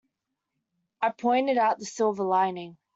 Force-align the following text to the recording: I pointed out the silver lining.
I 1.03 1.11
pointed 1.11 1.59
out 1.59 1.77
the 1.77 1.85
silver 1.85 2.23
lining. 2.23 2.77